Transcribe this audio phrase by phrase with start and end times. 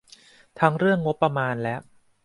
[0.59, 1.75] ทั้งเรื่องงบประมาณและ